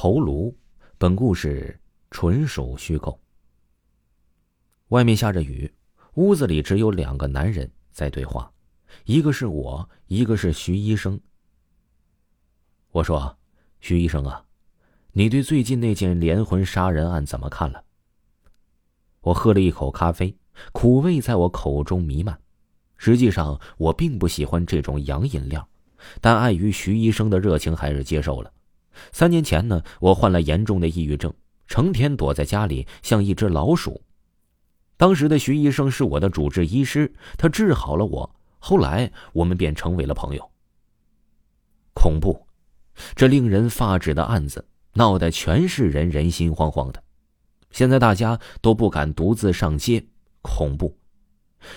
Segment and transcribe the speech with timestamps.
[0.00, 0.56] 头颅，
[0.96, 1.76] 本故事
[2.12, 3.20] 纯属虚构。
[4.90, 5.68] 外面下着雨，
[6.14, 8.48] 屋子里只有两个男人在对话，
[9.06, 11.20] 一个是我，一个是徐医生。
[12.92, 13.36] 我说
[13.82, 14.44] ：“徐医生啊，
[15.10, 17.82] 你对最近那件连环杀人案怎么看了？”
[19.22, 20.32] 我喝了一口咖啡，
[20.70, 22.40] 苦味在我口中弥漫。
[22.98, 25.68] 实际上，我并不喜欢这种洋饮料，
[26.20, 28.52] 但碍于徐医生的热情，还是接受了。
[29.12, 31.32] 三年前呢，我患了严重的抑郁症，
[31.66, 34.02] 成天躲在家里，像一只老鼠。
[34.96, 38.34] 当时的徐医生是我的主治医师，他治好了我。
[38.58, 40.50] 后来我们便成为了朋友。
[41.94, 42.44] 恐怖，
[43.14, 47.02] 这令人发指的案子闹得全市人人心惶惶的，
[47.70, 50.04] 现在大家都不敢独自上街。
[50.42, 50.96] 恐怖，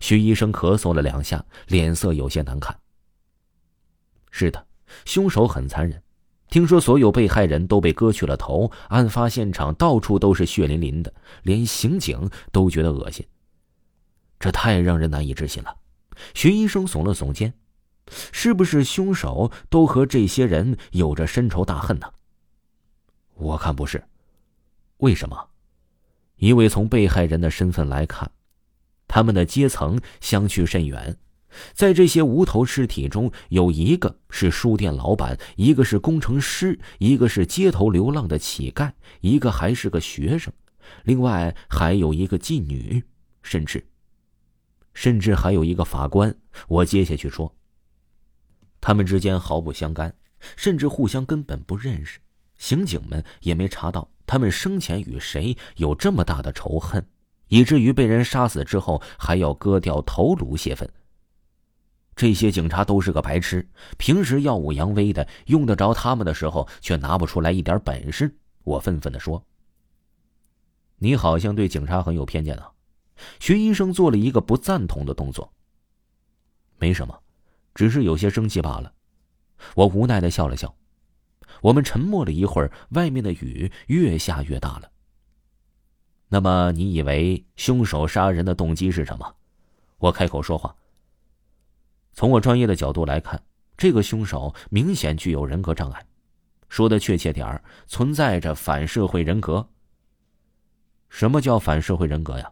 [0.00, 2.78] 徐医生咳嗽了两下，脸色有些难看。
[4.30, 4.66] 是的，
[5.06, 6.02] 凶手很残忍。
[6.56, 13.22] 听说所有被害人都被割去了头，案发现场到处都是血淋淋的，连刑警都觉得恶心。
[14.40, 15.76] 这太让人难以置信了。
[16.32, 17.52] 徐医生耸了耸肩，
[18.32, 22.10] 是不是凶手都和这些人有着深仇大恨呢？
[23.34, 24.02] 我看不是。
[24.96, 25.50] 为什么？
[26.36, 28.30] 因为从被害人的身份来看，
[29.06, 31.18] 他们的阶层相去甚远。
[31.72, 40.52] 在这些无头尸体中，有一个是书店老板，一个是工程师，一个是街头流浪的乞丐，一个还是个学生，
[41.04, 43.02] 另外还有一个妓女，
[43.42, 43.86] 甚至，
[44.94, 46.34] 甚至还有一个法官。
[46.68, 47.54] 我接下去说，
[48.80, 50.14] 他们之间毫不相干，
[50.56, 52.18] 甚至互相根本不认识。
[52.56, 57.06] 刑警们也没查到他们生前与谁有这么大的仇恨，
[57.48, 60.88] 以至于被人杀死之后还要割掉头颅泄愤。
[62.16, 68.34] 这些警察都是个白痴，平时耀武扬威的，用得着他们的时候却拿不出来一点本事。
[68.64, 69.44] 我愤愤的说
[70.96, 72.72] ：“你好像对警察很有偏见啊！”
[73.38, 75.52] 徐医生做了一个不赞同的动作。
[76.78, 77.18] 没什么，
[77.74, 78.90] 只是有些生气罢了。
[79.74, 80.74] 我无奈的笑了笑。
[81.60, 84.90] 我们沉默了一会儿，外面的雨越下越大了。
[86.28, 89.34] 那么，你以为凶手杀人的动机是什么？
[89.98, 90.74] 我开口说话。
[92.16, 93.38] 从我专业的角度来看，
[93.76, 96.02] 这个凶手明显具有人格障碍，
[96.66, 99.68] 说的确切点儿，存在着反社会人格。
[101.10, 102.50] 什么叫反社会人格呀？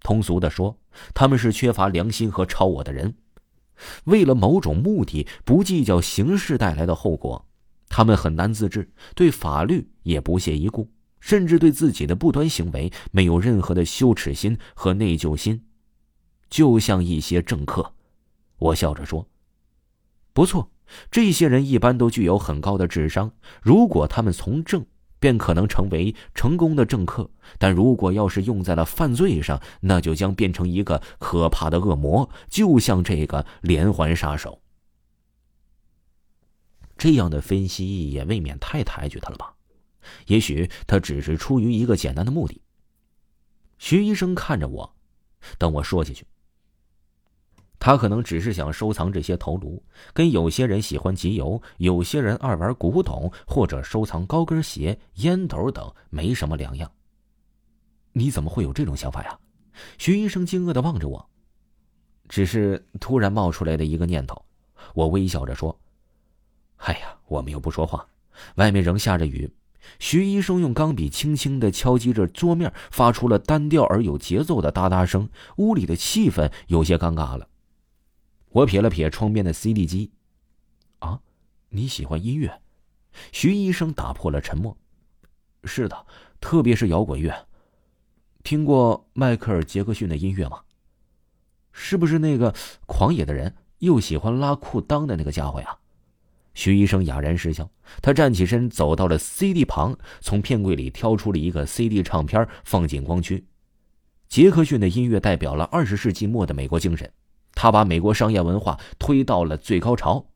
[0.00, 0.76] 通俗的说，
[1.14, 3.14] 他们是缺乏良心和超我的人，
[4.02, 7.46] 为了某种目的不计较形式带来的后果，
[7.88, 15.64] 他们很难自制，对法律也不屑一顾，甚至对自己的不端行为没有任何的羞耻心和内疚心，
[16.50, 17.94] 就像一些政客。
[18.62, 19.28] 我笑着说
[20.32, 20.70] ：“不错，
[21.10, 23.32] 这些人一般都具有很高的智商。
[23.60, 24.84] 如果他们从政，
[25.18, 27.28] 便可能成为成功的政客；
[27.58, 34.60] 但如果要是用在了犯罪上，那就将变成一个可怕的恶魔，就像这个连环杀手。”
[36.96, 39.54] 这样的分析也未免太抬举他了吧？
[40.26, 42.60] 也许他只是出于一个简单的目的。
[43.78, 44.94] 徐医生看着我，
[45.58, 46.24] 等我说下去。
[47.84, 49.82] 他可能只是想收藏这些头颅，
[50.14, 56.88] 跟有些人喜欢集邮，有些人爱玩古董，或者收藏高跟鞋、烟斗等，没什么两样。
[58.12, 59.36] 你怎么会有这种想法呀？
[59.98, 61.28] 徐医生惊愕的望着我，
[62.28, 64.40] 只是突然冒出来的一个念头。
[64.94, 65.76] 我微笑着说
[66.86, 68.06] ：“哎呀，我们又不说话，
[68.54, 69.52] 外面仍下着雨。”
[69.98, 77.48] 徐医生用钢笔轻轻的敲击着桌面，发出了单调而有节奏的哒哒声，屋里的气氛有些尴尬了。
[78.52, 80.10] 我瞥了瞥窗边的 CD 机，
[80.98, 81.18] 啊，
[81.70, 82.60] 你喜欢音乐？
[83.32, 84.76] 徐医生打破了沉默。
[85.64, 86.06] 是的，
[86.38, 87.34] 特别是摇滚乐。
[88.42, 90.60] 听过迈克尔·杰克逊的音乐吗？
[91.72, 92.54] 是不是那个
[92.84, 95.78] 狂野的人又喜欢拉裤裆的那个家伙呀？
[96.52, 97.70] 徐医生哑然失笑。
[98.02, 103.46] 他站起身，走到了 CD 旁，从片柜里挑出了一个 CD 唱片，放进光驱。
[104.28, 107.10] 杰克逊的音乐代表了二十世纪末的美国精神。
[107.54, 110.26] 他把美国商业文化推到了最高潮，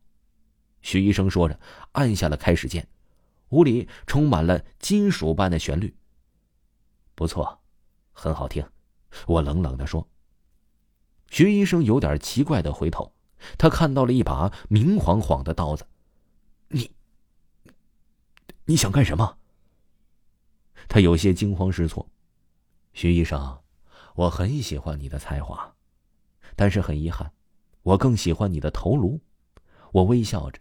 [0.81, 1.59] 徐医生说着，
[1.93, 2.87] 按下了开始键，
[3.49, 5.95] 屋里充满了金属般的旋律。
[7.15, 7.59] 不错，
[8.11, 8.65] 很好听，
[9.25, 10.07] 我冷冷的说。
[11.29, 13.13] 徐医生有点奇怪的回头，
[13.57, 15.85] 他看到了一把明晃晃的刀子，
[16.69, 16.91] 你，
[18.65, 19.37] 你想干什么？
[20.87, 22.07] 他有些惊慌失措。
[22.93, 23.59] 徐医生，
[24.15, 25.75] 我很喜欢你的才华。
[26.57, 27.31] 但是很遗憾，
[27.83, 29.21] 我更喜欢你的头颅。
[29.93, 30.59] 我微笑着，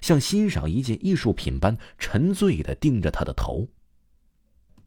[0.00, 3.66] 像欣赏一件艺术品般沉醉的盯着他的头。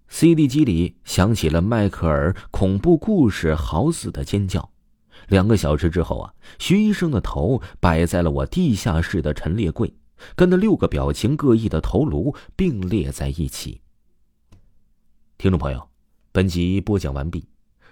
[0.07, 4.71] CD 机里响起了迈克尔恐怖故事好死的尖叫。
[5.29, 9.93] 两个小时之后啊，徐医生的头摆在了我地下室的陈列柜，
[10.35, 13.81] 跟那六个表情各异的头颅并列在一起。
[15.37, 15.89] 听众朋友，
[16.31, 17.47] 本集播讲完毕。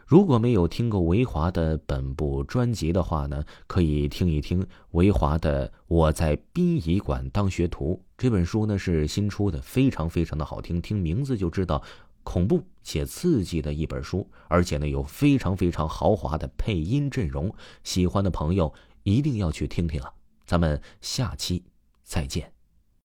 [0.09, 11.83] 如果没有听过维华的本部专辑的话呢，可以听一听维华的《我在殡仪馆当学徒》这本书呢是新出的，非常非常的好听，听名字就知道。
[12.23, 17.53] 恐怖且刺激的一本书，而且呢有非常非常豪华的配音阵容，
[17.83, 18.73] 喜欢的朋友
[19.03, 20.11] 一定要去听听啊！
[20.43, 21.63] 咱们下期
[22.03, 22.51] 再见。